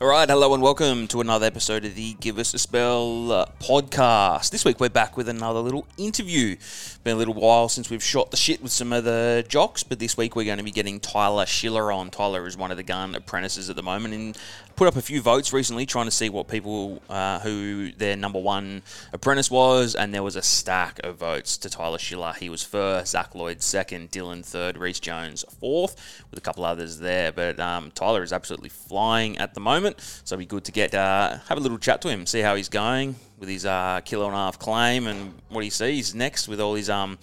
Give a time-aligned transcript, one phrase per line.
[0.00, 3.46] All right, hello and welcome to another episode of the Give Us a Spell uh,
[3.60, 4.50] podcast.
[4.50, 6.56] This week we're back with another little interview.
[7.04, 10.16] Been a little while since we've shot the shit with some other jocks, but this
[10.16, 12.10] week we're going to be getting Tyler Schiller on.
[12.10, 14.38] Tyler is one of the gun apprentices at the moment and
[14.78, 18.38] put up a few votes recently trying to see what people, uh, who their number
[18.38, 18.80] one
[19.12, 22.32] apprentice was, and there was a stack of votes to Tyler Schiller.
[22.38, 27.00] He was first, Zach Lloyd second, Dylan third, Reese Jones fourth, with a couple others
[27.00, 27.32] there.
[27.32, 30.94] But um, Tyler is absolutely flying at the moment, so it'd be good to get
[30.94, 34.26] uh, have a little chat to him, see how he's going with his uh, kilo
[34.26, 37.18] and a half claim and what he sees next with all his um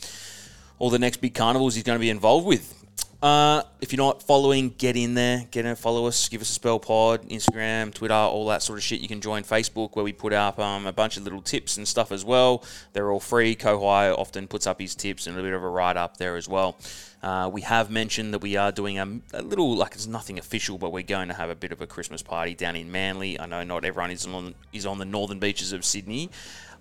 [0.77, 2.84] all the next big carnivals he's going to be involved with.
[3.21, 6.53] Uh, if you're not following, get in there, get in, follow us, give us a
[6.53, 8.99] spell pod, Instagram, Twitter, all that sort of shit.
[8.99, 11.87] You can join Facebook where we put up um, a bunch of little tips and
[11.87, 12.63] stuff as well.
[12.93, 13.55] They're all free.
[13.55, 16.47] Kohai often puts up his tips and a bit of a write up there as
[16.47, 16.77] well.
[17.25, 20.77] Uh, we have mentioned that we are doing a, a, little, like it's nothing official,
[20.77, 23.39] but we're going to have a bit of a Christmas party down in Manly.
[23.39, 26.29] I know not everyone is on is on the northern beaches of Sydney,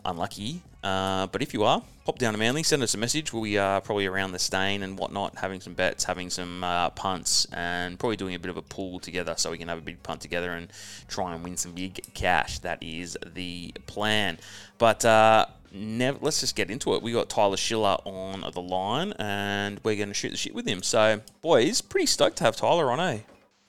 [0.04, 0.60] unlucky.
[0.82, 3.32] Uh, but if you are, pop down to Manly, send us a message.
[3.32, 7.46] Be uh, probably around the Steyne and whatnot, having some bets, having some uh, punts,
[7.46, 10.02] and probably doing a bit of a pool together so we can have a big
[10.02, 10.68] punt together and
[11.08, 12.58] try and win some big cash.
[12.58, 14.36] That is the plan.
[14.76, 17.02] But uh, never, let's just get into it.
[17.02, 20.66] We got Tyler Schiller on the line, and we're going to shoot the shit with
[20.66, 20.82] him.
[20.82, 23.20] So, boys, pretty stoked to have Tyler on, eh?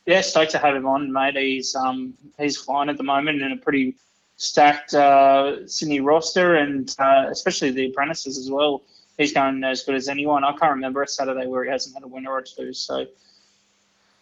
[0.05, 1.35] Yeah, stoked to have him on, mate.
[1.35, 3.95] He's um he's flying at the moment in a pretty
[4.37, 8.83] stacked uh, Sydney roster, and uh, especially the apprentices as well.
[9.17, 10.43] He's going as good as anyone.
[10.43, 12.73] I can't remember a Saturday where he hasn't had a winner or two.
[12.73, 13.07] So,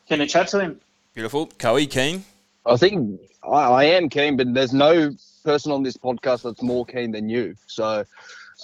[0.07, 0.79] can I chat to him?
[1.13, 2.23] Beautiful, Coe, keen.
[2.65, 6.85] I think I, I, am keen, but there's no person on this podcast that's more
[6.85, 7.55] keen than you.
[7.67, 8.05] So,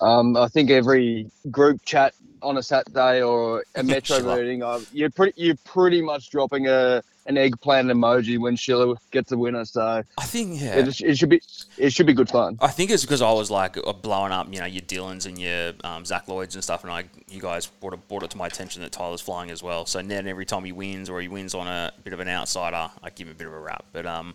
[0.02, 5.10] um, I think every group chat on a Saturday or a metro meeting, uh, you're
[5.10, 9.64] pretty you're pretty much dropping a an eggplant emoji when Schiller gets a winner.
[9.64, 11.42] So I think yeah, it, it, should be
[11.78, 12.58] it should be good fun.
[12.60, 15.38] I think it's because I was like uh, blowing up, you know, your Dylans and
[15.38, 18.38] your um, Zach Lloyds and stuff, and I you guys brought it, brought it to
[18.38, 19.86] my attention that Tyler's flying as well.
[19.86, 22.90] So then every time he wins or he wins on a bit of an outsider,
[23.04, 23.86] I give him a bit of a rap.
[23.94, 24.34] But um,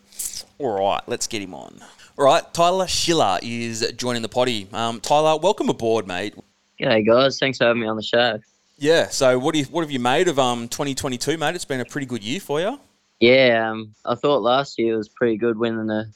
[0.59, 1.81] all right, let's get him on.
[2.16, 4.69] All right, Tyler Schiller is joining the potty.
[4.72, 6.34] Um, Tyler, welcome aboard, mate.
[6.84, 7.38] G'day, guys.
[7.38, 8.38] Thanks for having me on the show.
[8.76, 9.08] Yeah.
[9.08, 11.54] So, what do you, what have you made of um 2022, mate?
[11.54, 12.78] It's been a pretty good year for you.
[13.20, 16.12] Yeah, um, I thought last year was pretty good winning the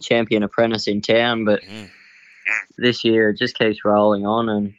[0.00, 1.90] champion apprentice in town, but mm.
[2.78, 4.72] this year it just keeps rolling on, and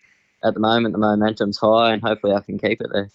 [0.43, 3.11] at the moment the momentum's high, and hopefully I can keep it there.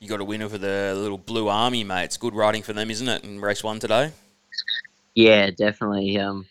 [0.00, 2.04] You got a winner for the little Blue Army, mate.
[2.04, 3.22] It's good riding for them, isn't it?
[3.22, 4.10] In race one today.
[5.14, 6.18] Yeah, definitely.
[6.18, 6.46] Um,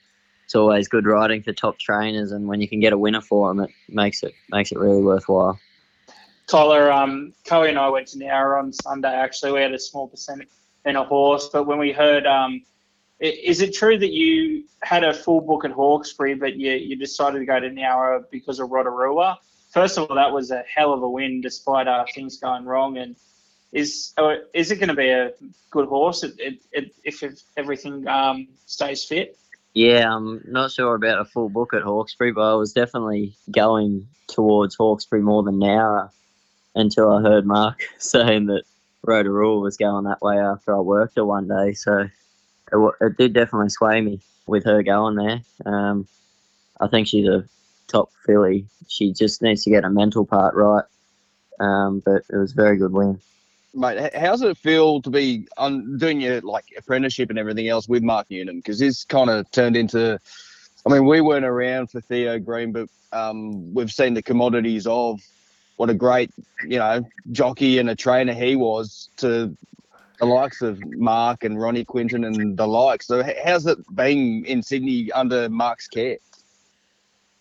[0.45, 3.50] it's always good riding for top trainers, and when you can get a winner for
[3.50, 5.59] them, it makes it makes it really worthwhile.
[6.47, 9.13] Tyler, um, Coe and I went to Nowra on Sunday.
[9.13, 10.50] Actually, we had a small percentage
[10.85, 12.61] in a horse, but when we heard, um,
[13.19, 17.39] is it true that you had a full book at Hawkesbury, but you, you decided
[17.39, 19.39] to go to Nowra because of Rotorua?
[19.72, 22.97] First of all, that was a hell of a win, despite uh, things going wrong.
[22.97, 23.16] And
[23.72, 25.31] is uh, is it going to be a
[25.72, 29.39] good horse it, if, if everything um, stays fit?
[29.75, 34.08] Yeah, I'm not sure about a full book at Hawkesbury, but I was definitely going
[34.28, 36.12] towards Hawkesbury more than Nowra
[36.75, 38.64] until I heard Mark saying that
[39.03, 41.74] Rotorua was going that way after I worked her one day.
[41.74, 42.08] So
[42.72, 45.41] it, it did definitely sway me with her going there.
[45.66, 46.08] Um,
[46.80, 47.44] I think she's a
[47.90, 48.68] top filly.
[48.88, 50.85] She just needs to get a mental part right.
[51.59, 53.19] Um, but it was a very good win
[53.75, 58.03] mate, how's it feel to be on doing your like apprenticeship and everything else with
[58.03, 58.58] Mark Newnham?
[58.58, 60.19] Because this kind of turned into,
[60.86, 65.22] I mean, we weren't around for Theo Green, but um, we've seen the commodities of
[65.78, 66.31] what a great,
[66.64, 69.56] you know, jockey and a trainer he was to
[70.19, 73.08] the likes of Mark and Ronnie Quinton and the likes.
[73.08, 76.18] So, how's it being in Sydney under Mark's care?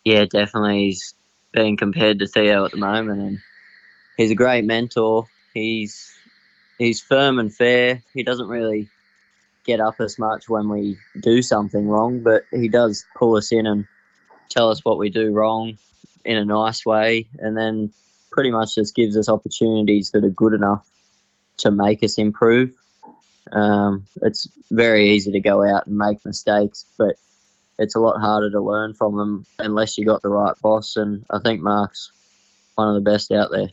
[0.04, 0.86] Yeah, definitely.
[0.86, 1.14] He's
[1.52, 3.38] being compared to Theo at the moment, and
[4.16, 5.26] he's a great mentor.
[5.54, 6.13] He's
[6.78, 8.02] he's firm and fair.
[8.12, 8.88] He doesn't really
[9.64, 13.66] get up as much when we do something wrong, but he does pull us in
[13.66, 13.86] and
[14.50, 15.78] tell us what we do wrong
[16.24, 17.90] in a nice way, and then
[18.30, 20.86] pretty much just gives us opportunities that are good enough
[21.58, 22.72] to make us improve.
[23.52, 27.16] Um, it's very easy to go out and make mistakes, but
[27.78, 30.96] it's a lot harder to learn from them unless you got the right boss.
[30.96, 32.10] And I think Mark's
[32.74, 33.68] one of the best out there.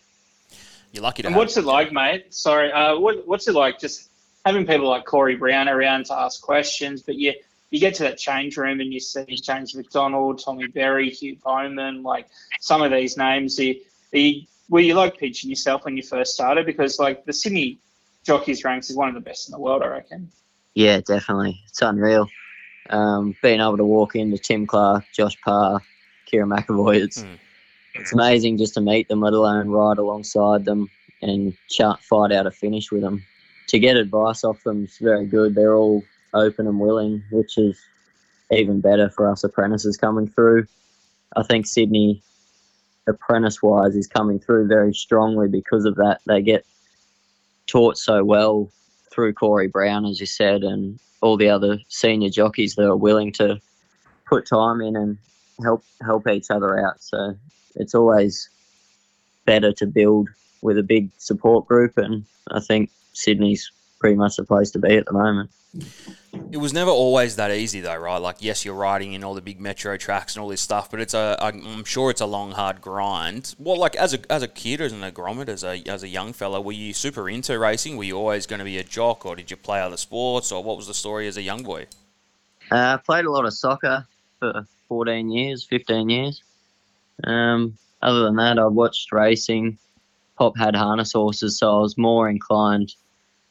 [0.91, 1.27] You're lucky to.
[1.27, 2.33] And what's it like, mate?
[2.33, 4.09] Sorry, uh, what, what's it like just
[4.45, 7.33] having people like Corey Brown around to ask questions, but you
[7.69, 12.03] you get to that change room and you see James McDonald, Tommy Berry, Hugh Bowman,
[12.03, 12.27] like
[12.59, 13.57] some of these names.
[13.59, 13.81] Are you,
[14.13, 16.65] are you were you like pitching yourself when you first started?
[16.65, 17.79] Because like the Sydney
[18.23, 20.29] jockeys ranks is one of the best in the world, I reckon.
[20.73, 21.61] Yeah, definitely.
[21.67, 22.29] It's unreal.
[22.89, 25.81] Um, being able to walk into Tim Clark, Josh Parr,
[26.29, 27.37] Kerrin McEvoy, it's Mm.
[27.95, 30.89] It's amazing just to meet them, let alone ride alongside them
[31.21, 33.23] and ch- fight out a finish with them.
[33.67, 35.55] To get advice off them is very good.
[35.55, 36.03] They're all
[36.33, 37.79] open and willing, which is
[38.51, 40.65] even better for us apprentices coming through.
[41.35, 42.21] I think Sydney,
[43.07, 46.19] apprentice wise, is coming through very strongly because of that.
[46.27, 46.65] They get
[47.67, 48.69] taught so well
[49.11, 53.31] through Corey Brown, as you said, and all the other senior jockeys that are willing
[53.33, 53.61] to
[54.25, 55.17] put time in and
[55.61, 57.01] help help each other out.
[57.01, 57.35] So
[57.75, 58.50] it's always
[59.45, 60.29] better to build
[60.62, 64.95] with a big support group, and I think Sydney's pretty much the place to be
[64.97, 65.50] at the moment.
[66.51, 68.18] It was never always that easy, though, right?
[68.18, 71.00] Like, yes, you're riding in all the big metro tracks and all this stuff, but
[71.00, 71.38] it's a.
[71.39, 73.56] I'm sure it's a long, hard grind.
[73.57, 76.33] Well, like as a as a kid, as an agromet, as a as a young
[76.33, 77.95] fella, were you super into racing?
[77.95, 80.63] Were you always going to be a jock, or did you play other sports, or
[80.63, 81.88] what was the story as a young boy?
[82.69, 84.06] Uh, I played a lot of soccer
[84.39, 86.44] for 14 years, 15 years.
[87.23, 89.77] Um, other than that, I watched racing.
[90.38, 92.94] Pop had harness horses, so I was more inclined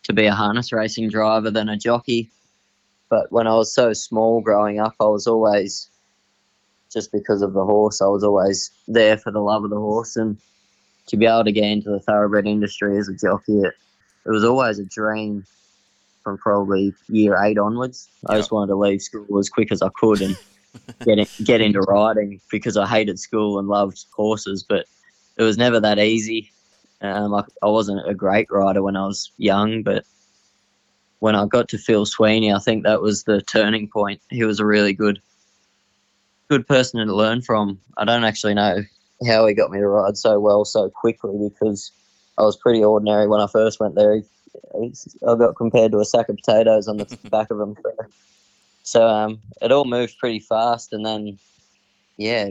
[0.05, 2.31] to be a harness racing driver than a jockey.
[3.09, 5.89] But when I was so small growing up, I was always,
[6.93, 10.17] just because of the horse, I was always there for the love of the horse.
[10.17, 10.37] And
[11.07, 13.75] to be able to get into the thoroughbred industry as a jockey, it,
[14.27, 15.45] it was always a dream
[16.23, 18.09] from probably year eight onwards.
[18.27, 20.37] I just wanted to leave school as quick as I could and
[21.05, 24.87] get in, get into riding because I hated school and loved horses, but
[25.37, 26.51] it was never that easy.
[27.01, 30.05] Um, I, I wasn't a great rider when I was young, but
[31.21, 34.21] when I got to Phil Sweeney, I think that was the turning point.
[34.31, 35.21] He was a really good,
[36.49, 37.81] good person to learn from.
[37.97, 38.83] I don't actually know
[39.27, 41.93] how he got me to ride so well so quickly because
[42.39, 44.23] I was pretty ordinary when I first went there.
[44.75, 47.77] I got compared to a sack of potatoes on the back of him.
[48.91, 51.39] So um, it all moved pretty fast, and then
[52.17, 52.51] yeah,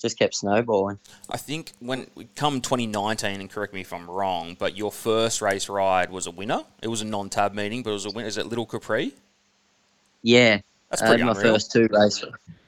[0.00, 0.98] just kept snowballing.
[1.28, 5.42] I think when we come 2019, and correct me if I'm wrong, but your first
[5.42, 6.62] race ride was a winner.
[6.80, 8.24] It was a non-tab meeting, but it was a win.
[8.24, 9.12] Is it Little Capri?
[10.22, 11.52] Yeah, That's I had pretty my unreal.
[11.52, 12.24] first two race.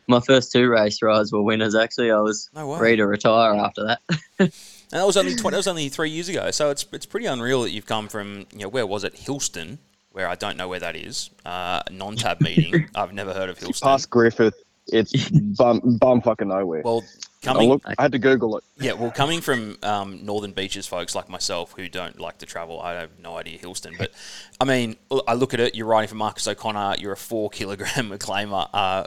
[0.07, 1.75] My first two race rides were winners.
[1.75, 2.81] Actually, I was No way.
[2.81, 4.01] ready to retire after that.
[4.93, 6.51] And that was only 20, that was only three years ago.
[6.51, 9.79] So it's it's pretty unreal that you've come from you know where was it Hillston,
[10.13, 11.31] where I don't know where that is.
[11.45, 12.89] Uh, non-tab meeting.
[12.95, 13.83] I've never heard of Hillston.
[13.83, 14.55] Past Griffith,
[14.89, 16.83] it's bum, bum fucking nowhere.
[16.85, 17.05] Well,
[17.43, 18.65] I, coming look, I had to Google it.
[18.79, 22.81] yeah, well, coming from um, northern beaches, folks like myself who don't like to travel,
[22.81, 23.97] I have no idea Hillston.
[23.97, 24.13] But
[24.61, 24.97] I mean,
[25.27, 25.75] I look at it.
[25.75, 26.97] You're riding for Marcus O'Connor.
[26.99, 28.69] You're a four kilogram reclaimer.
[28.73, 29.05] Uh,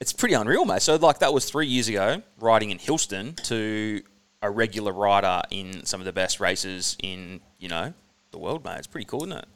[0.00, 0.82] it's pretty unreal, mate.
[0.82, 4.02] So like that was three years ago, riding in Hillston to
[4.42, 7.94] a regular rider in some of the best races in you know
[8.30, 8.78] the world, mate.
[8.78, 9.46] It's pretty cool, isn't it?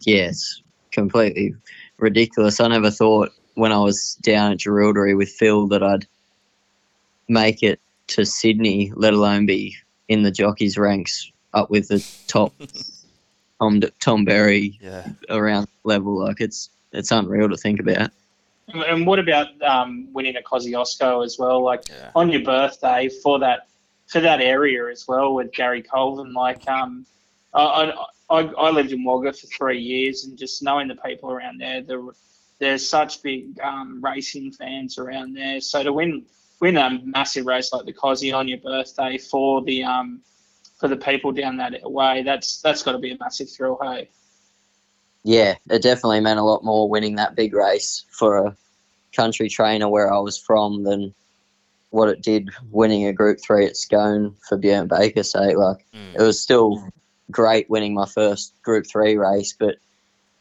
[0.00, 0.62] Yes,
[0.92, 1.54] completely
[1.98, 2.60] ridiculous.
[2.60, 6.06] I never thought when I was down at Jerilderie with Phil that I'd
[7.28, 9.76] make it to Sydney, let alone be
[10.08, 12.52] in the jockeys ranks up with the top
[13.60, 15.06] Tom Tom Berry Yeah.
[15.28, 16.18] around level.
[16.24, 17.98] Like it's it's unreal to think about.
[17.98, 18.10] And-
[18.88, 21.62] And what about um, winning a Kosciuszko as well?
[21.62, 22.10] Like Yeah.
[22.14, 23.66] on your birthday for that
[24.06, 26.32] for that area as well with Gary Colvin.
[26.32, 27.04] Like um,
[27.54, 28.04] I, I,
[28.36, 32.12] I lived in Wagga for three years, and just knowing the people around there, the,
[32.58, 35.60] there's such big um, racing fans around there.
[35.60, 36.24] So to win
[36.60, 40.20] win a massive race like the Cosy on your birthday for the um
[40.78, 43.78] for the people down that way, that's that's got to be a massive thrill.
[43.82, 44.08] Hey.
[45.22, 48.56] Yeah, it definitely meant a lot more winning that big race for a
[49.14, 51.14] country trainer where I was from than
[51.90, 55.22] what it did winning a Group Three at Scone for Björn Baker.
[55.22, 55.56] sake.
[55.56, 56.14] Like Mm.
[56.14, 56.82] it was still
[57.30, 59.76] great winning my first Group Three race, but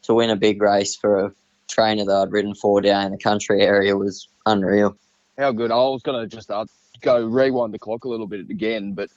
[0.04, 1.32] to win a big race for a
[1.68, 4.96] trainer that I'd ridden for down in the country area was unreal.
[5.38, 5.72] How good.
[5.72, 6.66] I was going to just uh,
[7.02, 9.10] go rewind the clock a little bit again, but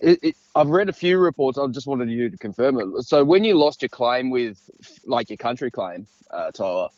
[0.00, 1.58] it, it, I've read a few reports.
[1.58, 3.04] I just wanted you to confirm it.
[3.04, 4.58] So when you lost your claim with,
[5.06, 6.88] like your country claim, uh, Tyler,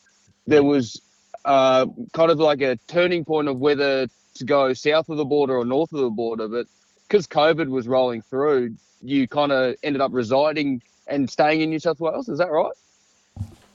[0.47, 1.01] there was
[1.45, 5.57] uh, kind of like a turning point of whether to go south of the border
[5.59, 6.49] or north of the border.
[6.49, 6.67] But
[7.09, 11.79] because COVID was rolling through, you kind of ended up residing and staying in New
[11.79, 12.29] South Wales.
[12.29, 12.73] Is that right?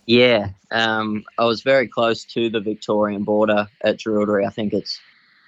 [0.05, 4.45] Yeah, um, I was very close to the Victorian border at Jerilderie.
[4.45, 4.99] I think it's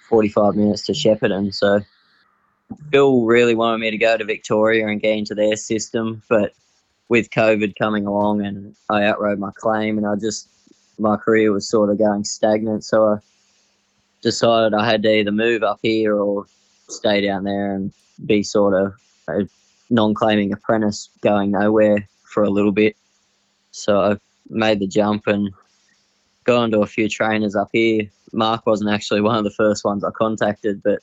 [0.09, 1.53] 45 minutes to Shepparton.
[1.53, 1.81] So
[2.89, 6.21] Bill really wanted me to go to Victoria and get into their system.
[6.29, 6.53] But
[7.09, 10.47] with COVID coming along and I outrode my claim and I just,
[10.99, 12.85] my career was sort of going stagnant.
[12.85, 13.17] So I
[14.21, 16.45] decided I had to either move up here or
[16.87, 17.73] stay down there.
[17.73, 17.91] And
[18.25, 18.93] be sort of
[19.89, 22.95] non-claiming apprentice going nowhere for a little bit.
[23.71, 24.17] So I
[24.49, 25.51] made the jump and
[26.43, 28.09] gone to a few trainers up here.
[28.31, 30.99] Mark wasn't actually one of the first ones I contacted, but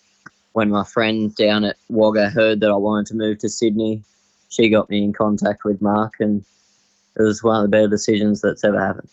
[0.53, 4.03] when my friend down at Wagga heard that I wanted to move to Sydney,
[4.49, 6.45] she got me in contact with Mark, and
[7.17, 9.09] it was one of the better decisions that's ever happened.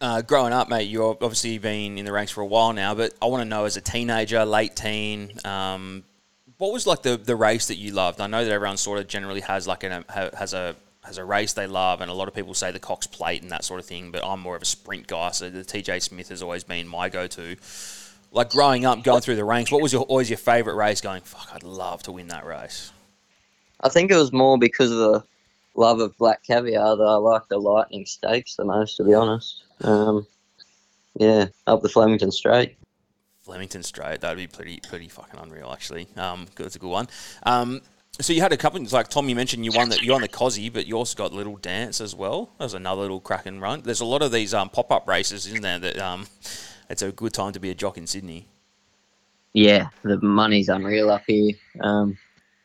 [0.00, 3.14] Uh, growing up, mate, you've obviously been in the ranks for a while now, but
[3.22, 6.02] I want to know as a teenager, late teen, um,
[6.58, 8.20] what was like the, the race that you loved?
[8.20, 11.52] I know that everyone sort of generally has like an, has a has a race
[11.52, 13.86] they love, and a lot of people say the Cox Plate and that sort of
[13.86, 14.10] thing.
[14.10, 17.08] But I'm more of a sprint guy, so the TJ Smith has always been my
[17.08, 17.56] go-to.
[18.32, 21.00] Like growing up, going through the ranks, what was your always your favourite race?
[21.00, 22.90] Going, fuck, I'd love to win that race.
[23.80, 25.24] I think it was more because of the
[25.74, 29.62] love of black caviar that I like the Lightning Stakes the most, to be honest.
[29.82, 30.26] Um,
[31.18, 32.76] yeah, up the Flemington Straight.
[33.44, 36.08] Flemington Straight, that'd be pretty pretty fucking unreal, actually.
[36.16, 37.08] Um, that's a good one.
[37.44, 37.82] Um,
[38.20, 40.28] so you had a couple, like Tom, you mentioned you won that you won the
[40.28, 42.52] Cosy, but you also got Little Dance as well.
[42.58, 43.82] That was another little cracking run.
[43.82, 45.78] There's a lot of these um, pop up races, isn't there?
[45.78, 46.26] That um,
[46.88, 48.46] it's a good time to be a jock in Sydney.
[49.52, 51.54] Yeah, the money's unreal up here.
[51.80, 52.16] Um,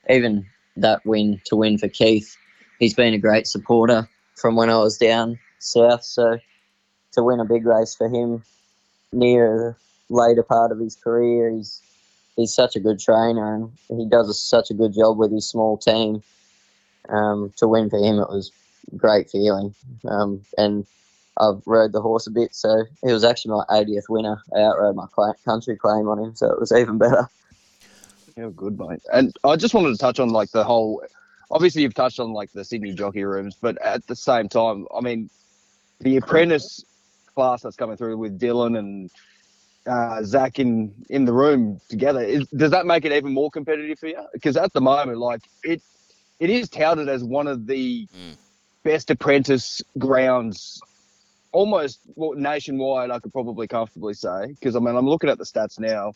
[0.09, 0.45] even
[0.77, 2.35] that win to win for Keith,
[2.79, 6.03] he's been a great supporter from when I was down south.
[6.03, 6.37] So
[7.13, 8.43] to win a big race for him
[9.11, 9.77] near
[10.09, 11.81] later part of his career, he's
[12.35, 15.47] he's such a good trainer and he does a, such a good job with his
[15.47, 16.23] small team.
[17.09, 18.51] Um, to win for him, it was
[18.95, 19.73] great feeling.
[20.07, 20.85] Um, and
[21.37, 24.41] I've rode the horse a bit, so he was actually my 80th winner.
[24.55, 25.07] I outrode my
[25.45, 27.27] country claim on him, so it was even better.
[28.37, 29.01] Yeah, good mate.
[29.11, 31.03] And I just wanted to touch on like the whole.
[31.51, 35.01] Obviously, you've touched on like the Sydney jockey rooms, but at the same time, I
[35.01, 35.29] mean,
[35.99, 36.85] the apprentice
[37.35, 39.09] class that's coming through with Dylan and
[39.89, 42.21] uh, Zach in in the room together.
[42.21, 44.23] Is, does that make it even more competitive for you?
[44.33, 45.81] Because at the moment, like it,
[46.39, 48.37] it is touted as one of the mm.
[48.83, 50.81] best apprentice grounds,
[51.51, 53.09] almost well, nationwide.
[53.09, 56.13] I could probably comfortably say because I mean I'm looking at the stats now.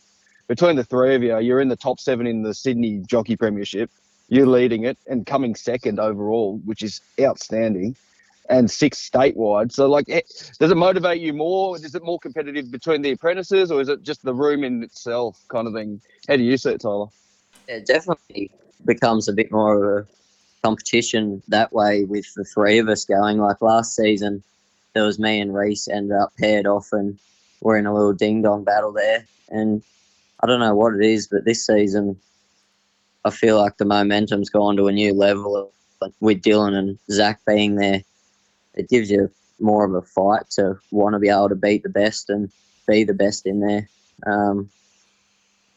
[0.47, 3.89] Between the three of you, you're in the top seven in the Sydney Jockey Premiership.
[4.27, 7.95] You're leading it and coming second overall, which is outstanding
[8.49, 9.71] and six statewide.
[9.71, 10.21] So, like, eh,
[10.59, 11.75] does it motivate you more?
[11.75, 15.41] Is it more competitive between the apprentices, or is it just the room in itself,
[15.49, 16.01] kind of thing?
[16.27, 17.07] How do you see it, Tyler?
[17.67, 18.51] It definitely
[18.85, 20.07] becomes a bit more of a
[20.63, 23.37] competition that way with the three of us going.
[23.37, 24.43] Like last season,
[24.93, 27.17] there was me and Reese ended up paired off, and
[27.61, 29.25] we're in a little ding dong battle there.
[29.49, 29.81] And
[30.41, 32.17] I don't know what it is, but this season,
[33.23, 35.71] I feel like the momentum's gone to a new level
[36.19, 38.03] with Dylan and Zach being there
[38.75, 41.89] it gives you more of a fight to want to be able to beat the
[41.89, 42.51] best and
[42.87, 43.87] be the best in there.
[44.25, 44.69] Um,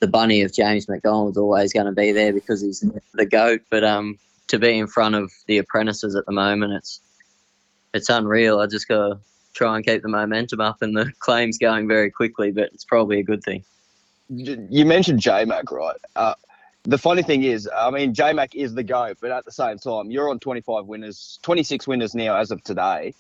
[0.01, 2.85] the bunny of James McDonald's always going to be there because he's
[3.15, 3.63] the goat.
[3.71, 7.01] But um, to be in front of the apprentices at the moment, it's
[7.95, 8.61] it's unreal.
[8.61, 9.19] I just got to
[9.55, 12.51] try and keep the momentum up, and the claims going very quickly.
[12.51, 13.65] But it's probably a good thing.
[14.29, 15.97] You mentioned J Mac, right?
[16.17, 16.35] Uh,
[16.87, 19.79] the funny thing is, I mean, J Mac is the go, but at the same
[19.79, 23.13] time, you're on 25 winners, 26 winners now as of today.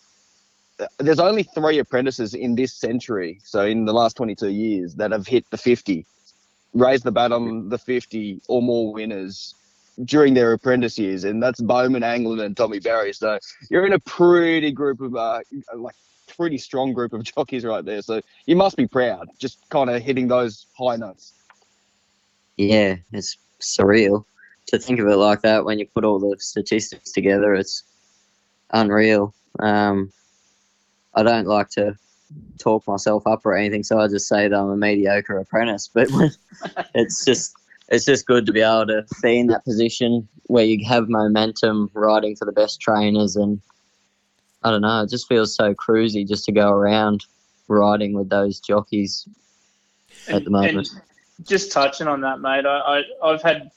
[0.98, 5.26] There's only three apprentices in this century, so in the last 22 years, that have
[5.26, 6.06] hit the 50,
[6.74, 9.54] raised the bat on the 50 or more winners
[10.04, 13.14] during their apprentice years, and that's Bowman, Angland, and Tommy Berry.
[13.14, 13.38] So
[13.70, 15.40] you're in a pretty group of, uh,
[15.74, 15.94] like,
[16.36, 18.02] pretty strong group of jockeys right there.
[18.02, 21.32] So you must be proud, just kind of hitting those high notes.
[22.56, 24.24] Yeah, it's surreal
[24.66, 27.54] to think of it like that when you put all the statistics together.
[27.54, 27.84] It's
[28.70, 29.34] unreal.
[29.60, 30.12] Um,
[31.14, 31.96] I don't like to
[32.58, 35.88] talk myself up or anything, so I just say that I'm a mediocre apprentice.
[35.92, 36.08] But
[36.94, 37.54] it's just
[37.88, 41.90] it's just good to be able to be in that position where you have momentum,
[41.94, 43.60] riding for the best trainers, and
[44.62, 47.24] I don't know, it just feels so cruisy just to go around
[47.68, 49.28] riding with those jockeys
[50.28, 50.88] at the moment.
[50.92, 51.02] And,
[51.42, 53.70] just touching on that, mate, I, I, have had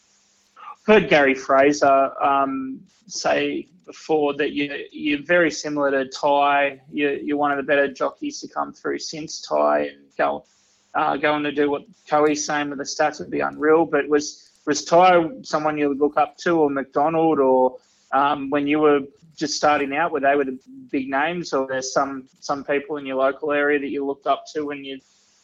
[0.85, 6.79] heard Gary Fraser um, say before that you, you're very similar to Tye.
[6.91, 10.45] You're, you're one of the better jockeys to come through since Tye and go,
[10.93, 13.85] uh, going to do what Coey's saying with the stats would be unreal.
[13.85, 17.77] But was was Tye someone you would look up to, or McDonald, or
[18.11, 19.01] um, when you were
[19.35, 20.59] just starting out, were they were the
[20.91, 24.45] big names, or there's some some people in your local area that you looked up
[24.53, 24.99] to when you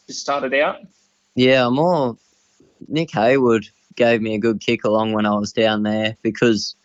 [0.07, 0.77] just started out?
[1.35, 2.17] Yeah, more
[2.87, 6.75] Nick Haywood gave me a good kick along when I was down there because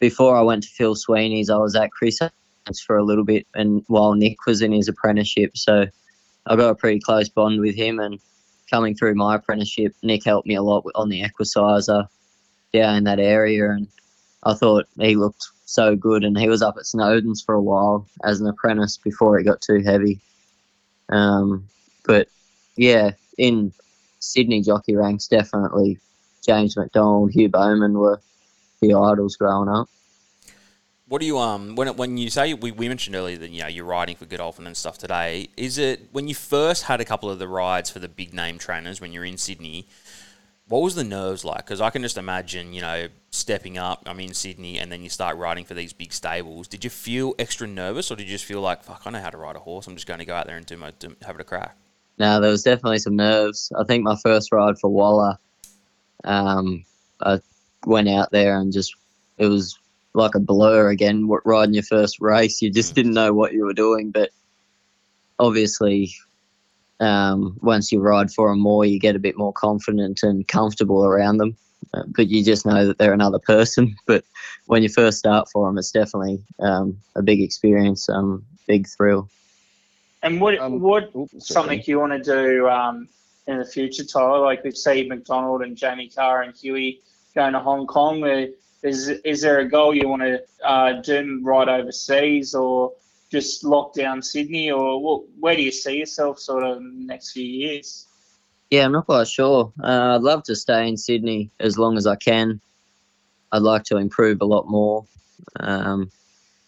[0.00, 2.18] before I went to Phil Sweeney's, I was at Chris
[2.84, 5.86] for a little bit, and while Nick was in his apprenticeship, so
[6.46, 7.98] I got a pretty close bond with him.
[7.98, 8.18] And
[8.70, 12.06] coming through my apprenticeship, Nick helped me a lot on the Equicizer,
[12.72, 13.88] down in that area, and
[14.42, 16.24] I thought he looked so good.
[16.24, 19.60] And he was up at Snowden's for a while as an apprentice before it got
[19.60, 20.20] too heavy.
[21.08, 21.66] Um,
[22.04, 22.28] but
[22.76, 23.72] yeah, in
[24.28, 25.98] Sydney jockey ranks, definitely
[26.44, 28.20] James McDonald, Hugh Bowman were
[28.80, 29.88] the idols growing up.
[31.08, 33.68] What do you um when when you say we, we mentioned earlier that you know
[33.68, 35.48] you're riding for Godolphin and stuff today?
[35.56, 38.58] Is it when you first had a couple of the rides for the big name
[38.58, 39.88] trainers when you're in Sydney?
[40.66, 41.64] What was the nerves like?
[41.64, 44.02] Because I can just imagine you know stepping up.
[44.04, 46.68] I'm in Sydney and then you start riding for these big stables.
[46.68, 49.30] Did you feel extra nervous or did you just feel like fuck I know how
[49.30, 49.86] to ride a horse?
[49.86, 51.78] I'm just going to go out there and do my do, have it a crack.
[52.18, 53.72] No, there was definitely some nerves.
[53.78, 55.38] I think my first ride for Waller,
[56.24, 56.84] um,
[57.20, 57.40] I
[57.86, 58.94] went out there and just
[59.38, 59.78] it was
[60.14, 61.28] like a blur again.
[61.44, 64.10] Riding your first race, you just didn't know what you were doing.
[64.10, 64.30] But
[65.38, 66.12] obviously,
[67.00, 71.04] um, once you ride for them more, you get a bit more confident and comfortable
[71.04, 71.56] around them.
[71.94, 73.94] Uh, but you just know that they're another person.
[74.06, 74.24] But
[74.66, 79.30] when you first start for them, it's definitely um, a big experience, um, big thrill.
[80.28, 83.08] And what Um, what oops, something you want to do um,
[83.46, 84.40] in the future, Tyler?
[84.40, 87.00] Like we've seen McDonald and Jamie Kah and Huey
[87.34, 88.22] going to Hong Kong.
[88.22, 88.46] Uh,
[88.82, 92.92] Is is there a goal you want to uh, do right overseas, or
[93.28, 97.06] just lock down Sydney, or what, where do you see yourself sort of in the
[97.12, 98.06] next few years?
[98.70, 99.72] Yeah, I'm not quite sure.
[99.82, 102.60] Uh, I'd love to stay in Sydney as long as I can.
[103.50, 105.04] I'd like to improve a lot more.
[105.58, 106.10] Um,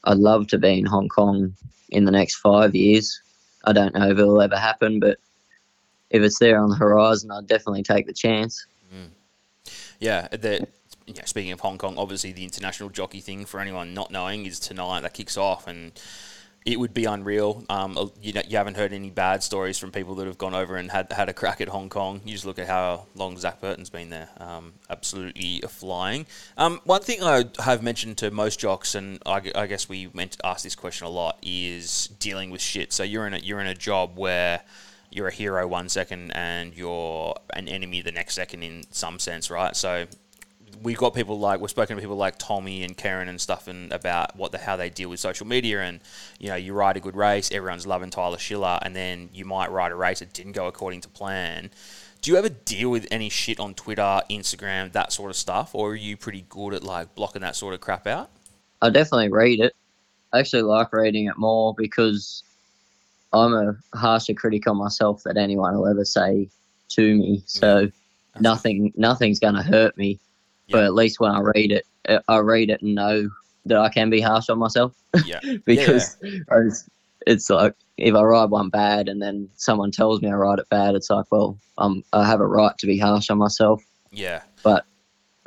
[0.03, 1.55] I'd love to be in Hong Kong
[1.91, 3.23] in the next five years.
[3.65, 5.19] I don't know if it'll ever happen, but
[6.11, 8.67] if it's there on the horizon, I'd definitely take the chance.
[8.95, 9.11] Mm.
[10.01, 10.67] Yeah, uh, the,
[11.07, 14.47] you know, speaking of Hong Kong, obviously the international jockey thing for anyone not knowing
[14.47, 15.93] is tonight that kicks off, and
[16.67, 17.65] it would be unreal.
[17.71, 20.91] Um, you, you haven't heard any bad stories from people that have gone over and
[20.91, 22.21] had had a crack at Hong Kong.
[22.25, 26.27] You just look at how long Zac Purton's been there, um, absolutely flying.
[26.59, 30.33] Um, one thing I have mentioned to most jocks, and I, I guess we meant
[30.33, 32.93] to ask this question a lot, is dealing with shit.
[32.93, 34.61] So you're in a you're in a job where
[35.11, 39.51] you're a hero one second and you're an enemy the next second in some sense,
[39.51, 39.75] right?
[39.75, 40.07] So
[40.83, 43.93] we've got people like we've spoken to people like Tommy and Karen and stuff and
[43.93, 46.01] about what the how they deal with social media and
[46.39, 49.71] you know you ride a good race everyone's loving Tyler Schiller and then you might
[49.71, 51.71] ride a race that didn't go according to plan
[52.23, 55.91] do you ever deal with any shit on Twitter Instagram that sort of stuff or
[55.91, 58.31] are you pretty good at like blocking that sort of crap out
[58.83, 59.75] I definitely read it.
[60.33, 62.43] I actually like reading it more because
[63.33, 66.49] I'm a harsher critic on myself than anyone will ever say
[66.91, 67.43] to me.
[67.47, 67.91] So
[68.39, 70.19] nothing, nothing's going to hurt me.
[70.71, 73.29] But at least when I read it, uh, I read it and know
[73.67, 74.95] that I can be harsh on myself
[75.27, 76.89] yeah because it's,
[77.27, 80.69] it's like if I ride one bad and then someone tells me I ride it
[80.71, 83.83] bad, it's like, well, um, I have a right to be harsh on myself.
[84.13, 84.85] yeah but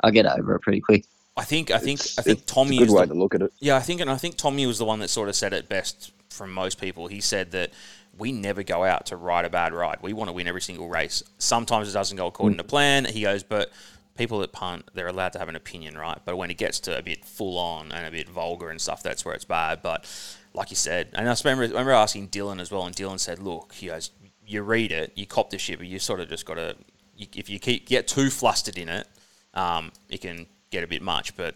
[0.00, 1.04] I get over it pretty quick.
[1.36, 3.42] I think I think It's- I think Tommy good is way the, to look at
[3.42, 3.52] it.
[3.58, 5.68] Yeah, I think, and I think Tommy was the one that sort of said it
[5.68, 7.08] best from most people.
[7.08, 7.72] He said that
[8.16, 9.98] we never go out to ride a bad ride.
[10.02, 11.24] We want to win every single race.
[11.38, 13.04] Sometimes it doesn't go according to plan.
[13.06, 13.72] He goes, but
[14.16, 16.18] people that punt, they're allowed to have an opinion, right?
[16.24, 19.02] But when it gets to a bit full on and a bit vulgar and stuff,
[19.02, 19.82] that's where it's bad.
[19.82, 20.06] But
[20.52, 23.40] like you said, and I remember, I remember asking Dylan as well, and Dylan said,
[23.40, 24.10] look, goes,
[24.46, 26.76] you read it, you cop the shit, but you sort of just got to,
[27.18, 29.06] if you keep get too flustered in it,
[29.54, 31.36] um, it can get a bit much.
[31.36, 31.54] But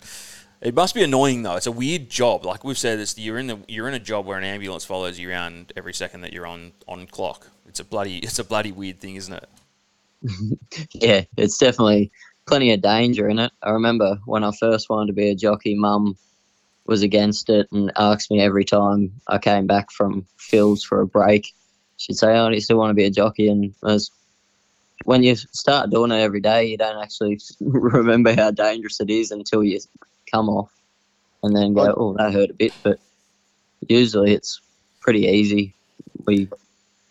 [0.60, 1.56] it must be annoying though.
[1.56, 2.44] It's a weird job.
[2.44, 5.18] Like we've said, it's you're in the you're in a job where an ambulance follows
[5.18, 7.48] you around every second that you're on on clock.
[7.66, 9.48] It's a bloody it's a bloody weird thing, isn't it?
[10.92, 12.10] Yeah, it's definitely
[12.48, 13.52] plenty of danger in it.
[13.62, 16.16] I remember when I first wanted to be a jockey, mum
[16.86, 21.06] was against it and asked me every time I came back from Phil's for a
[21.06, 21.52] break.
[21.98, 23.48] She'd say, Oh, do you still want to be a jockey?
[23.48, 24.10] And I was,
[25.04, 29.30] when you start doing it every day, you don't actually remember how dangerous it is
[29.30, 29.78] until you
[30.30, 30.72] come off
[31.42, 32.72] and then go, Oh, that hurt a bit.
[32.82, 32.98] But
[33.86, 34.60] usually it's
[35.00, 35.74] pretty easy.
[36.26, 36.48] We,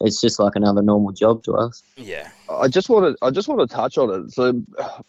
[0.01, 1.83] it's just like another normal job to us.
[1.95, 2.31] Yeah.
[2.49, 4.31] I just want to I just want to touch on it.
[4.31, 4.61] So,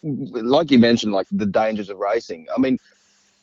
[0.03, 2.46] like you mentioned, like the dangers of racing.
[2.55, 2.79] I mean,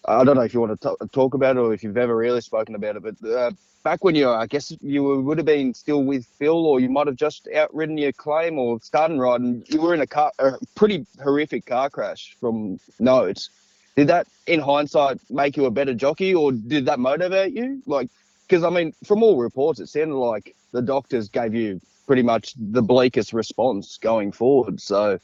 [0.08, 2.16] I don't know if you want to t- talk about it or if you've ever
[2.16, 3.52] really spoken about it, but uh,
[3.84, 7.08] back when you, I guess you would have been still with Phil, or you might
[7.08, 9.64] have just outridden your claim or started riding.
[9.68, 13.50] You were in a car, a pretty horrific car crash from notes.
[13.96, 17.82] Did that, in hindsight, make you a better jockey, or did that motivate you?
[17.86, 18.10] Like,
[18.48, 22.54] because I mean, from all reports, it sounded like the doctors gave you pretty much
[22.58, 24.82] the bleakest response going forward.
[24.82, 25.20] So,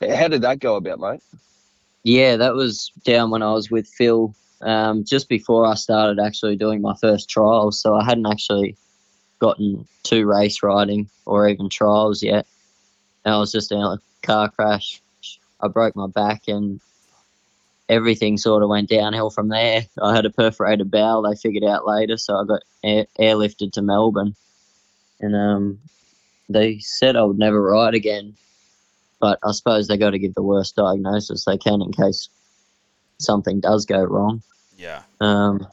[0.00, 1.20] how did that go about, mate?
[2.02, 6.56] Yeah, that was down when I was with Phil, um, just before I started actually
[6.56, 7.80] doing my first trials.
[7.80, 8.76] So I hadn't actually
[9.38, 12.46] gotten to race riding or even trials yet.
[13.24, 15.00] And I was just in a car crash.
[15.60, 16.80] I broke my back and
[17.88, 19.86] everything sort of went downhill from there.
[20.02, 21.22] I had a perforated bowel.
[21.22, 24.34] They figured out later, so I got air, airlifted to Melbourne,
[25.20, 25.78] and um,
[26.48, 28.34] they said I would never ride again.
[29.20, 32.28] But I suppose they got to give the worst diagnosis they can in case
[33.18, 34.42] something does go wrong.
[34.76, 35.02] Yeah.
[35.20, 35.66] Um,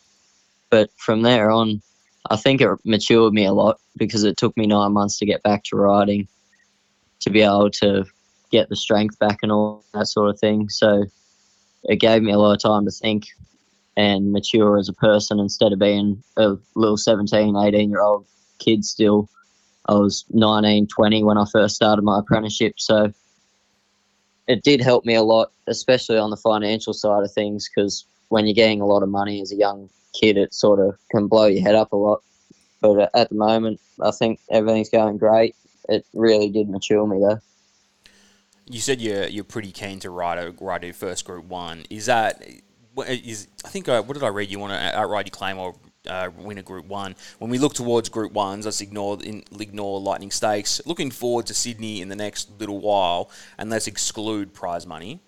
[0.70, 1.82] but from there on,
[2.30, 5.44] I think it matured me a lot because it took me nine months to get
[5.44, 6.28] back to riding,
[7.22, 8.06] to be able to
[8.52, 10.70] get the strength back and all that sort of thing.
[10.70, 11.06] So
[11.84, 13.28] it gave me a lot of time to think
[13.98, 18.26] and mature as a person instead of being a little 17, 18 year old
[18.60, 19.30] kid still.
[19.88, 22.80] I was 19, 20 when I first started my apprenticeship.
[22.80, 23.14] So
[24.48, 28.46] it did help me a lot, especially on the financial side of things, because when
[28.46, 31.46] you're getting a lot of money as a young kid, it sort of can blow
[31.46, 32.22] your head up a lot.
[32.82, 35.56] But at the moment, I think everything's going great.
[35.88, 37.40] It really did mature me though.
[38.66, 41.84] You said you're you're pretty keen to ride a ride your first Group One.
[41.90, 42.42] Is that
[42.98, 44.50] is I think I, what did I read?
[44.50, 45.76] You want to uh, outright your claim or
[46.08, 47.16] uh, win a Group One.
[47.40, 50.82] When we look towards Group Ones, let's ignore in, ignore Lightning Stakes.
[50.86, 55.20] Looking forward to Sydney in the next little while, and let's exclude prize money.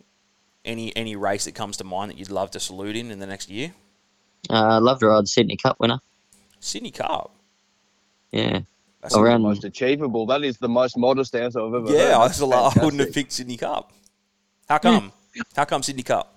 [0.65, 3.27] Any any race that comes to mind that you'd love to salute in in the
[3.27, 3.73] next year?
[4.49, 5.99] Uh, I'd love to ride the Sydney Cup winner.
[6.59, 7.35] Sydney Cup.
[8.31, 8.59] Yeah.
[9.01, 10.25] That's Around- the most achievable.
[10.25, 11.93] That is the most modest answer I've ever heard.
[11.97, 13.91] yeah, I, That's was a I wouldn't have picked Sydney Cup.
[14.69, 15.11] How come?
[15.55, 16.33] How come Sydney Cup?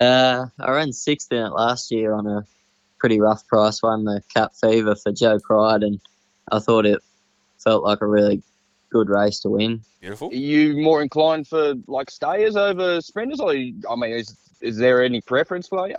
[0.00, 2.46] Uh, I ran sixth in it last year on a
[3.00, 3.82] pretty rough price.
[3.82, 6.00] Won the Cup Fever for Joe Pride, and
[6.52, 7.00] I thought it
[7.58, 8.42] felt like a really
[8.90, 9.82] good race to win.
[10.00, 10.28] Beautiful.
[10.30, 14.76] Are you more inclined for like stayers over sprinters, or you- I mean, is is
[14.76, 15.96] there any preference for you?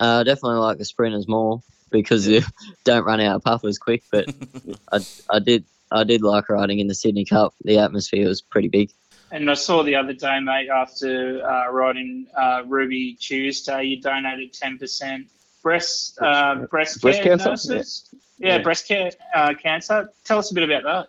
[0.00, 1.60] Uh, definitely like the sprinters more
[1.90, 2.42] because you
[2.84, 4.04] don't run out of puffers quick.
[4.12, 4.26] But
[4.92, 7.54] I, I did I did like riding in the Sydney Cup.
[7.64, 8.90] The atmosphere was pretty big.
[9.30, 14.54] And I saw the other day, mate, after uh, riding uh, Ruby Tuesday, you donated
[14.54, 15.26] 10%
[15.68, 17.50] breast, uh, breast, Breast care cancer?
[17.50, 18.08] nurses.
[18.38, 18.62] Yeah, Yeah.
[18.62, 20.08] breast care uh, cancer.
[20.24, 21.08] Tell us a bit about that.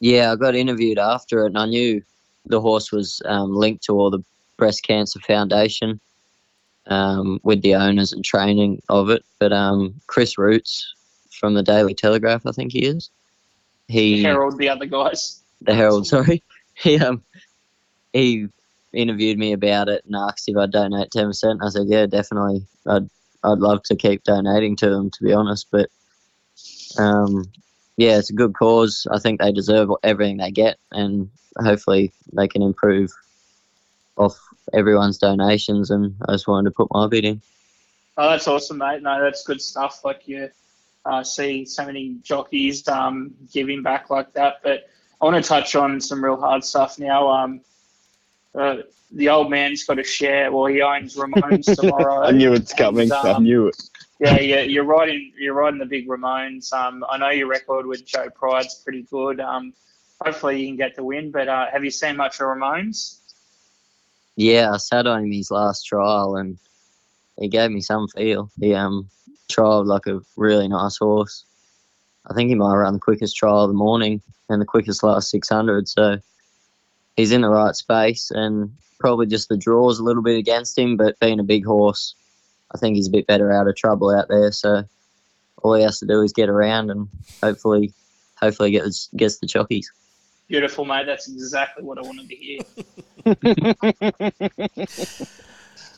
[0.00, 2.02] Yeah, I got interviewed after it, and I knew
[2.46, 4.24] the horse was um, linked to all the
[4.56, 6.00] breast cancer foundation
[6.86, 9.22] um, with the owners and training of it.
[9.38, 10.94] But um, Chris Roots
[11.38, 13.10] from the Daily Telegraph, I think he is.
[13.88, 15.40] He Herald, the other guys.
[15.60, 16.42] the Herald, sorry.
[16.74, 17.22] He um
[18.14, 18.48] he
[18.92, 21.60] interviewed me about it and asked if I'd donate ten percent.
[21.62, 22.66] I said, Yeah, definitely.
[22.86, 23.08] I'd
[23.44, 25.68] I'd love to keep donating to them to be honest.
[25.70, 25.90] But
[26.98, 27.44] um
[27.96, 29.06] yeah, it's a good cause.
[29.10, 33.10] I think they deserve everything they get and hopefully they can improve
[34.16, 34.38] off
[34.72, 37.42] everyone's donations and I just wanted to put my bid in.
[38.16, 39.02] Oh, that's awesome, mate.
[39.02, 40.04] No, that's good stuff.
[40.04, 40.50] Like you
[41.04, 44.60] uh, see so many jockeys um, giving back like that.
[44.62, 44.88] But
[45.20, 47.28] I want to touch on some real hard stuff now.
[47.28, 47.60] Um,
[48.54, 48.76] uh,
[49.10, 50.50] the old man's got a share.
[50.50, 52.22] Well, he owns Ramones tomorrow.
[52.22, 53.04] I knew it's coming.
[53.04, 53.76] And, I um, knew it.
[54.20, 55.32] Yeah, yeah, you're riding.
[55.38, 56.72] You're riding the big Ramones.
[56.72, 59.40] Um, I know your record with Joe Pride's pretty good.
[59.40, 59.72] Um,
[60.24, 61.30] hopefully you can get the win.
[61.30, 63.18] But uh, have you seen much of Ramones?
[64.36, 66.58] Yeah, I sat on him his last trial and
[67.38, 68.50] he gave me some feel.
[68.58, 69.08] He um
[69.50, 71.44] trialled like a really nice horse.
[72.26, 75.30] I think he might run the quickest trial of the morning and the quickest last
[75.30, 75.88] 600.
[75.88, 76.18] So
[77.16, 80.96] he's in the right space and probably just the draws a little bit against him,
[80.96, 82.14] but being a big horse,
[82.74, 84.52] I think he's a bit better out of trouble out there.
[84.52, 84.84] So
[85.62, 87.08] all he has to do is get around and
[87.42, 87.92] hopefully,
[88.36, 89.86] hopefully gets gets the chockies.
[90.48, 91.06] Beautiful, mate.
[91.06, 92.58] That's exactly what I wanted to hear.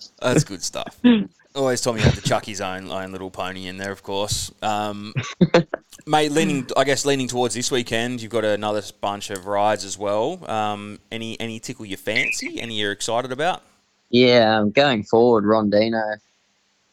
[0.20, 0.98] That's good stuff.
[1.54, 4.02] Always told me he had to chuck his own own little pony in there, of
[4.02, 4.50] course.
[4.62, 5.14] Um,
[6.06, 9.98] mate, leaning, I guess, leaning towards this weekend, you've got another bunch of rides as
[9.98, 10.48] well.
[10.50, 12.60] Um, any any tickle your fancy?
[12.60, 13.62] Any you're excited about?
[14.10, 16.16] Yeah, um, going forward, Rondino.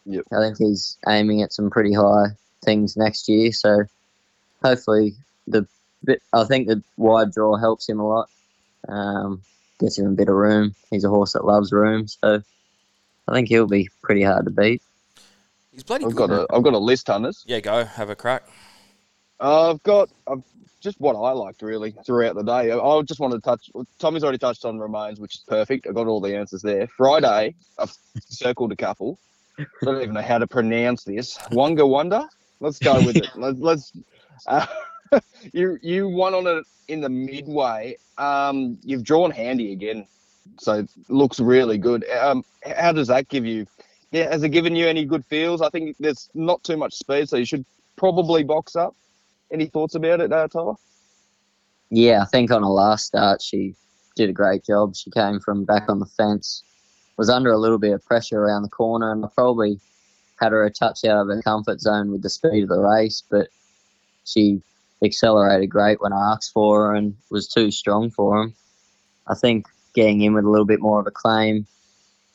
[0.05, 0.25] Yep.
[0.31, 2.27] I think he's aiming at some pretty high
[2.63, 3.51] things next year.
[3.51, 3.83] So
[4.63, 5.13] hopefully,
[5.47, 5.67] the
[6.03, 8.29] bit, I think the wide draw helps him a lot.
[8.87, 9.41] Um,
[9.79, 10.73] gets him a bit of room.
[10.89, 12.41] He's a horse that loves room, so
[13.27, 14.81] I think he'll be pretty hard to beat.
[15.71, 16.29] He's bloody I've good.
[16.29, 17.43] got a I've got a list, hunters.
[17.47, 18.43] yeah, go have a crack.
[19.41, 20.43] I've got I've
[20.81, 22.71] just what I liked really throughout the day.
[22.71, 23.69] I, just wanted to touch.
[23.99, 25.87] Tommy's already touched on Ramones, which is perfect.
[25.87, 26.87] I got all the answers there.
[26.87, 27.93] Friday, I've
[28.27, 29.19] circled a couple.
[29.59, 31.37] I don't even know how to pronounce this.
[31.51, 32.27] Wonga Wonder.
[32.59, 33.29] Let's go with it.
[33.35, 33.59] Let's.
[33.59, 33.91] let's
[34.47, 34.65] uh,
[35.53, 37.97] you you won on it in the midway.
[38.17, 40.07] Um, you've drawn handy again,
[40.59, 42.07] so it looks really good.
[42.09, 43.67] Um, how does that give you?
[44.11, 45.61] Yeah, has it given you any good feels?
[45.61, 48.95] I think there's not too much speed, so you should probably box up.
[49.51, 50.75] Any thoughts about it, uh, Tyler?
[51.89, 53.75] Yeah, I think on her last start she
[54.15, 54.95] did a great job.
[54.95, 56.63] She came from back on the fence
[57.17, 59.79] was under a little bit of pressure around the corner, and I probably
[60.39, 63.21] had her a touch out of her comfort zone with the speed of the race,
[63.29, 63.49] but
[64.25, 64.61] she
[65.03, 68.55] accelerated great when I asked for her and was too strong for him.
[69.27, 71.67] I think getting in with a little bit more of a claim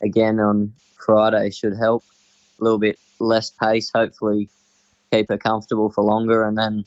[0.03, 0.73] again on
[1.05, 2.05] Friday should help.
[2.61, 4.49] A little bit less pace, hopefully
[5.11, 6.85] keep her comfortable for longer, and then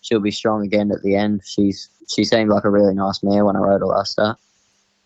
[0.00, 1.42] she'll be strong again at the end.
[1.44, 4.38] She's she seemed like a really nice mare when I rode her last start.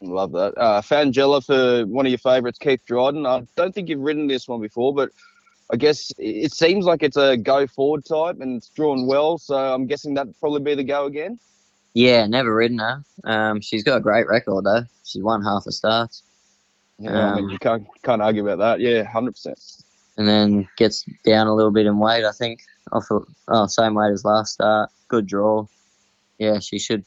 [0.00, 0.56] Love that.
[0.58, 3.24] Uh, Fangella for one of your favourites, Keith Dryden.
[3.26, 5.10] I don't think you've ridden this one before, but
[5.72, 9.38] I guess it seems like it's a go forward type and it's drawn well.
[9.38, 11.38] So I'm guessing that'd probably be the go again.
[11.94, 13.04] Yeah, never ridden her.
[13.24, 14.82] Um, she's got a great record though.
[15.04, 16.22] She's won half the starts.
[16.98, 18.80] Yeah, I mean, Um, you can't can't argue about that.
[18.80, 19.58] Yeah, hundred percent.
[20.18, 22.24] and then gets down a little bit in weight.
[22.24, 22.60] I think
[22.92, 24.90] off of, oh, same weight as last start.
[25.08, 25.66] Good draw.
[26.38, 27.04] Yeah, she should.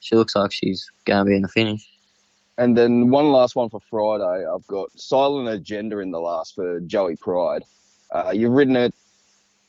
[0.00, 1.88] She looks like she's going to be in the finish.
[2.58, 4.46] And then one last one for Friday.
[4.46, 7.64] I've got Silent Agenda in the last for Joey Pride.
[8.10, 8.94] Uh, you've ridden it.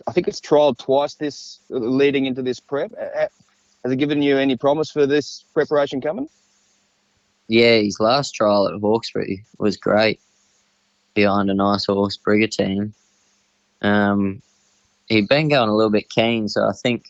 [0.07, 2.91] I think it's trialled twice this leading into this prep.
[2.97, 6.29] Has it given you any promise for this preparation coming?
[7.47, 10.19] Yeah, his last trial at Hawkesbury was great.
[11.13, 12.93] Behind a nice horse, Brigantine.
[13.81, 14.41] Um,
[15.07, 17.05] he'd been going a little bit keen, so I think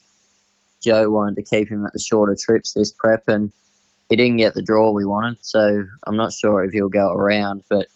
[0.81, 3.51] Joe wanted to keep him at the shorter trips this prep, and
[4.09, 5.37] he didn't get the draw we wanted.
[5.41, 7.87] So I'm not sure if he'll go around, but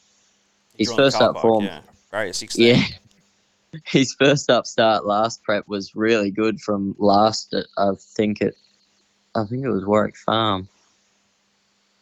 [0.78, 2.66] his first up bike, form, Yeah, great 16.
[2.66, 2.84] yeah.
[3.86, 8.58] His first up start last prep was really good from last at I think it
[9.34, 10.68] I think it was Warwick Farm.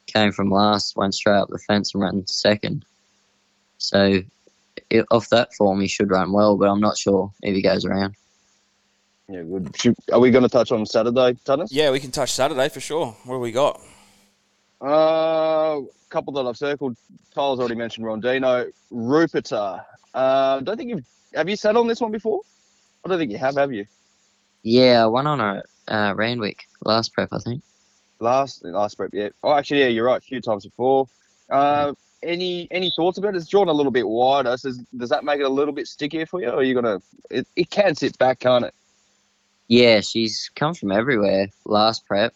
[0.07, 2.85] Came from last, went straight up the fence and ran second.
[3.77, 4.21] So
[4.89, 7.85] it, off that form he should run well, but I'm not sure if he goes
[7.85, 8.15] around.
[9.27, 9.75] Yeah, good.
[9.79, 11.71] Should- Are we going to touch on Saturday, Tunners?
[11.71, 13.15] Yeah, we can touch Saturday for sure.
[13.25, 13.79] What do we got?
[14.81, 16.95] Uh, a couple that I've circled.
[17.35, 18.71] Tyler's already mentioned Rondino.
[18.91, 19.83] Ruperta.
[20.13, 21.05] Uh, don't think you've.
[21.35, 22.41] Have you sat on this one before?
[23.05, 23.85] I don't think you have, have you?
[24.63, 27.61] Yeah, I won on a uh, Randwick last prep, I think.
[28.19, 29.29] Last last prep, yeah.
[29.43, 30.17] Oh, actually, yeah, you're right.
[30.17, 31.07] A few times before.
[31.49, 31.93] Uh,
[32.23, 33.37] any any thoughts about it?
[33.37, 34.57] It's drawn a little bit wider.
[34.57, 37.01] So does, that make it a little bit stickier for you, or are you gonna?
[37.29, 38.73] It, it can sit back, can't it?
[39.67, 42.33] Yeah, she's come from everywhere last prep.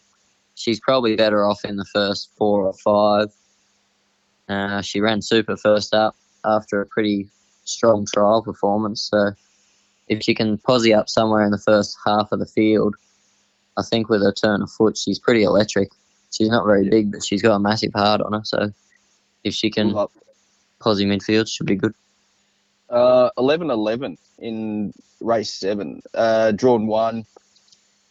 [0.55, 3.29] She's probably better off in the first four or five.
[4.47, 6.15] Uh, she ran super first up
[6.45, 7.29] after a pretty
[7.65, 9.09] strong trial performance.
[9.09, 9.31] So
[10.07, 12.95] if she can posse up somewhere in the first half of the field,
[13.77, 15.89] I think with her turn of foot, she's pretty electric.
[16.31, 18.41] She's not very big, but she's got a massive heart on her.
[18.43, 18.71] So
[19.43, 20.11] if she can Love-
[20.79, 21.93] posse midfield, she'll be good.
[22.89, 26.01] Uh, 11-11 in race seven.
[26.13, 27.25] Uh, drawn one.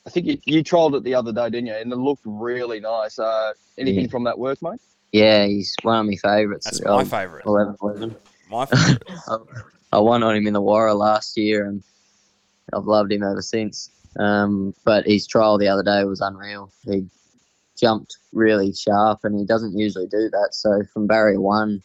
[0.07, 1.75] I think you, you trialled it the other day, didn't you?
[1.75, 3.19] And it looked really nice.
[3.19, 4.11] Uh, anything Yeah.
[4.11, 4.81] from that work, mate?
[5.13, 6.65] Yeah, he's one of my favourites.
[6.65, 7.45] That's my favourite.
[7.47, 8.17] 11 11.
[8.51, 9.03] My favourite.
[9.93, 11.83] I won on him in the Warra last year, and
[12.73, 13.91] I've loved him ever since.
[14.19, 16.73] Um, but his trial the other day was unreal.
[16.85, 17.05] He
[17.77, 20.51] jumped really sharp, and he doesn't usually do that.
[20.53, 21.83] So from barrier one,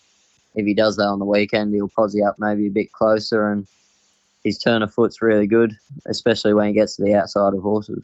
[0.55, 3.67] if he does that on the weekend, he'll posse up maybe a bit closer, and
[4.43, 8.03] his turn of foot's really good, especially when he gets to the outside of horses.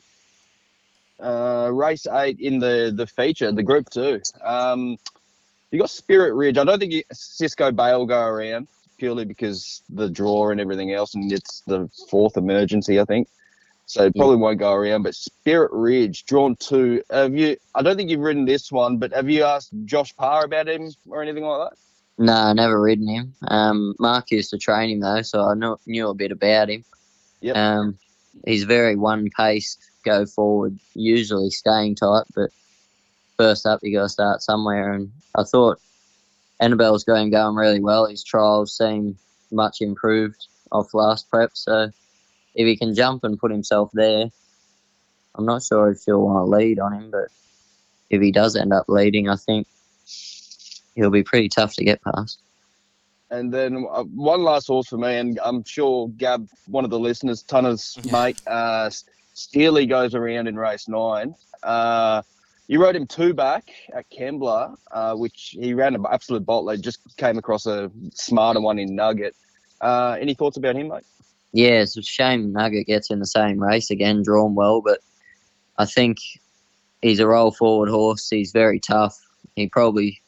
[1.19, 4.22] Uh, race eight in the the feature, the group two.
[4.43, 4.98] Um,
[5.72, 6.58] you got Spirit Ridge.
[6.58, 8.67] I don't think you, Cisco Bay will go around
[8.98, 13.28] purely because the draw and everything else, and it's the fourth emergency, I think.
[13.86, 15.04] So probably won't go around.
[15.04, 17.58] But Spirit Ridge, drawn to Have you?
[17.76, 20.89] I don't think you've ridden this one, but have you asked Josh Parr about him
[21.08, 21.78] or anything like that?
[22.17, 23.34] No, I never ridden him.
[23.48, 26.86] Um, Mark used to train him though, so I knew, knew a bit about him.
[27.41, 27.56] Yep.
[27.56, 27.98] Um,
[28.46, 32.52] he's very one paced, go forward, usually staying tight, but
[33.38, 34.93] first up you got to start somewhere.
[34.93, 35.80] And I thought
[36.60, 38.06] Annabel's going going really well.
[38.06, 39.17] His trials seem
[39.52, 41.91] much improved off last prep, so
[42.55, 44.27] if he can jump and put himself there,
[45.35, 47.29] I'm not sure if she'll want to lead on him, but
[48.09, 49.67] if he does end up leading, I think
[50.95, 52.39] he'll be pretty tough to get past.
[53.31, 56.99] And then uh, one last horse for me, and I'm sure Gab, one of the
[56.99, 58.11] listeners, Tunner's Yeah.
[58.11, 58.91] mate, uh,
[59.33, 61.33] Steely goes around in race nine.
[61.63, 62.21] Uh,
[62.67, 63.63] you rode him two back
[63.95, 66.79] at Kembla, uh, which he ran an absolute bottler.
[66.79, 69.35] Just came across a smarter one in Nugget.
[69.81, 71.03] Uh, any thoughts about him, mate?
[71.53, 74.99] Yeah, it's a shame Nugget gets in the same race again, drawn well, but
[75.77, 76.17] I think
[77.01, 78.27] he's a roll forward horse.
[78.29, 79.19] He's very tough.
[79.55, 80.19] He probably,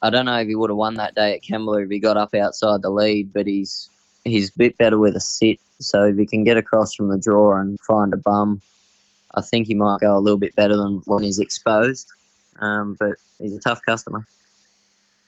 [0.00, 2.16] I don't know if he would have won that day at Kembla if he got
[2.16, 3.88] up outside the lead, but he's
[4.24, 5.58] he's a bit better with a sit.
[5.80, 8.62] So if he can get across from the draw and find a bum,
[9.34, 12.08] I think he might go a little bit better than when he's exposed.
[12.60, 14.24] Um, but he's a tough customer.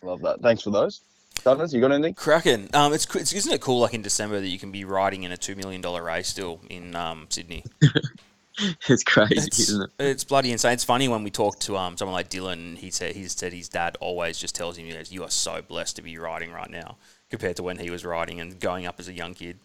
[0.02, 0.40] Love that.
[0.40, 1.00] Thanks for those.
[1.42, 2.14] Dunners, you got anything?
[2.14, 2.70] Cracking.
[2.72, 3.80] Um, it's, it's isn't it cool?
[3.80, 6.60] Like in December, that you can be riding in a two million dollar race still
[6.70, 7.64] in um, Sydney.
[8.88, 9.90] it's crazy, It's, isn't it?
[9.98, 10.72] it's bloody insane.
[10.72, 12.76] It's funny when we talk to um, someone like Dylan.
[12.78, 16.02] He said he said his dad always just tells him, "You are so blessed to
[16.02, 16.96] be riding right now
[17.30, 19.58] compared to when he was riding and going up as a young kid."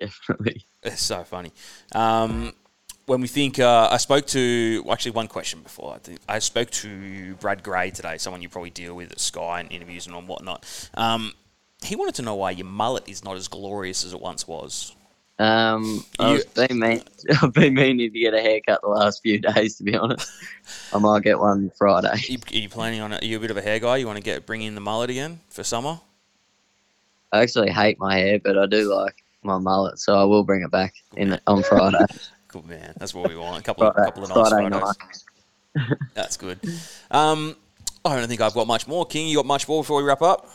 [0.00, 0.64] Definitely.
[0.82, 1.52] It's so funny.
[1.92, 2.54] Um,
[3.06, 5.94] when we think, uh, I spoke to well, actually one question before.
[5.94, 9.60] I, think, I spoke to Brad Gray today, someone you probably deal with at Sky
[9.60, 10.66] and interviews and whatnot.
[10.94, 11.32] Um,
[11.84, 14.94] he wanted to know why your mullet is not as glorious as it once was.
[15.38, 17.02] Um, I've been, mean,
[17.42, 20.28] I've been meaning to get a haircut the last few days, to be honest.
[20.92, 22.08] I might get one Friday.
[22.08, 23.22] Are you, are you planning on it?
[23.22, 23.98] Are you a bit of a hair guy?
[23.98, 26.00] You want to get bring in the mullet again for summer?
[27.32, 30.62] I actually hate my hair, but I do like my mullet, so I will bring
[30.62, 31.98] it back in on Friday.
[32.56, 32.94] Good man.
[32.96, 33.60] That's what we want.
[33.60, 34.96] A couple of Friday, couple of nice Friday photos.
[35.76, 35.98] night.
[36.14, 36.58] That's good.
[37.10, 37.54] Um,
[38.02, 39.04] I don't think I've got much more.
[39.04, 40.48] King, you got much more before we wrap up?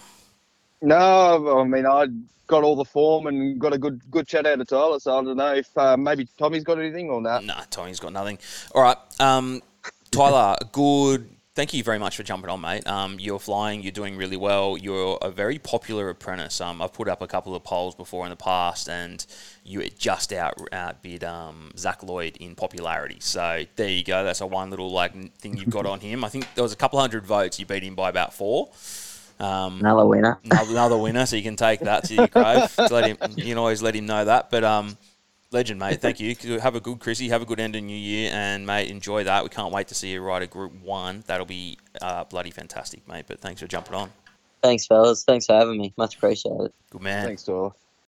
[0.82, 2.08] No, I mean I
[2.48, 5.00] got all the form and got a good good chat out of Tyler.
[5.00, 7.44] So I don't know if uh, maybe Tommy's got anything or not.
[7.44, 8.40] Nah, Tommy's got nothing.
[8.74, 9.62] All right, um,
[10.10, 11.30] Tyler, good.
[11.54, 12.88] Thank you very much for jumping on, mate.
[12.88, 13.82] Um, you're flying.
[13.84, 14.78] You're doing really well.
[14.78, 16.62] You're a very popular apprentice.
[16.62, 19.26] Um, I've put up a couple of polls before in the past, and
[19.66, 23.18] you just out outbid um, Zac Lloyd in popularity.
[23.20, 24.24] So there you go.
[24.24, 26.24] That's a one little like thing you've got on him.
[26.24, 27.60] I think there was a couple hundred votes.
[27.60, 28.70] You beat him by about four.
[29.38, 30.40] Um, Another winner.
[30.50, 32.74] another, winner, so you can take that to your grave.
[32.92, 34.52] Let him, you can always let him know that.
[34.52, 34.96] But um,
[35.52, 36.02] legend, mate.
[36.02, 36.36] Thank you.
[36.60, 37.30] Have a good Chrissy.
[37.30, 39.44] Have a good end of New Year, and mate, enjoy that.
[39.44, 41.24] We can't wait to see you ride a Group One.
[41.28, 43.26] That'll be uh, bloody fantastic, mate.
[43.28, 44.12] But thanks for jumping on.
[44.62, 45.24] Thanks, fellas.
[45.24, 45.94] Thanks for having me.
[45.98, 46.72] Much appreciated.
[46.92, 47.26] Good man.
[47.26, 47.72] Thanks, Tyler.